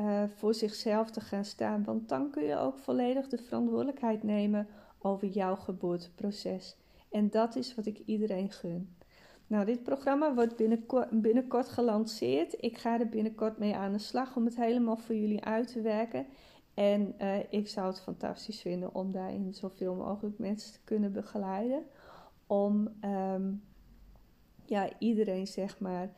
uh, 0.00 0.22
voor 0.36 0.54
zichzelf 0.54 1.10
te 1.10 1.20
gaan 1.20 1.44
staan. 1.44 1.84
Want 1.84 2.08
dan 2.08 2.30
kun 2.30 2.44
je 2.44 2.56
ook 2.56 2.78
volledig 2.78 3.28
de 3.28 3.38
verantwoordelijkheid 3.38 4.22
nemen 4.22 4.68
over 4.98 5.28
jouw 5.28 5.56
geboorteproces. 5.56 6.76
En 7.10 7.30
dat 7.30 7.56
is 7.56 7.74
wat 7.74 7.86
ik 7.86 8.02
iedereen 8.04 8.50
gun. 8.50 8.96
Nou, 9.46 9.64
dit 9.64 9.82
programma 9.82 10.34
wordt 10.34 10.56
binnenkort, 10.56 11.22
binnenkort 11.22 11.68
gelanceerd. 11.68 12.62
Ik 12.62 12.78
ga 12.78 13.00
er 13.00 13.08
binnenkort 13.08 13.58
mee 13.58 13.76
aan 13.76 13.92
de 13.92 13.98
slag 13.98 14.36
om 14.36 14.44
het 14.44 14.56
helemaal 14.56 14.96
voor 14.96 15.14
jullie 15.14 15.44
uit 15.44 15.72
te 15.72 15.80
werken. 15.80 16.26
En 16.74 17.14
uh, 17.20 17.52
ik 17.52 17.68
zou 17.68 17.86
het 17.86 18.00
fantastisch 18.00 18.60
vinden 18.60 18.94
om 18.94 19.12
daarin 19.12 19.54
zoveel 19.54 19.94
mogelijk 19.94 20.38
mensen 20.38 20.72
te 20.72 20.80
kunnen 20.84 21.12
begeleiden. 21.12 21.82
Om 22.46 22.88
um, 23.04 23.62
ja, 24.64 24.88
iedereen 24.98 25.46
zeg 25.46 25.80
maar 25.80 26.10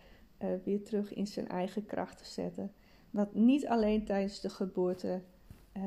uh, 0.43 0.49
weer 0.65 0.85
terug 0.85 1.15
in 1.15 1.27
zijn 1.27 1.49
eigen 1.49 1.87
kracht 1.87 2.19
te 2.19 2.25
zetten. 2.25 2.73
Wat 3.11 3.35
niet 3.35 3.67
alleen 3.67 4.05
tijdens 4.05 4.41
de 4.41 4.51
geboorte 4.51 5.23
uh, 5.77 5.83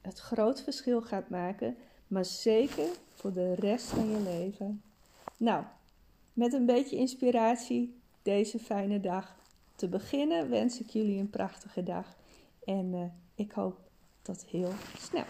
het 0.00 0.18
groot 0.18 0.62
verschil 0.62 1.02
gaat 1.02 1.28
maken, 1.28 1.76
maar 2.06 2.24
zeker 2.24 2.88
voor 3.14 3.32
de 3.32 3.54
rest 3.54 3.86
van 3.86 4.10
je 4.10 4.20
leven. 4.20 4.82
Nou, 5.36 5.64
met 6.32 6.52
een 6.52 6.66
beetje 6.66 6.96
inspiratie 6.96 8.00
deze 8.22 8.58
fijne 8.58 9.00
dag 9.00 9.36
te 9.74 9.88
beginnen 9.88 10.50
wens 10.50 10.80
ik 10.80 10.90
jullie 10.90 11.20
een 11.20 11.30
prachtige 11.30 11.82
dag. 11.82 12.16
En 12.64 12.92
uh, 12.92 13.04
ik 13.34 13.52
hoop 13.52 13.78
tot 14.22 14.44
heel 14.44 14.72
snel. 14.98 15.24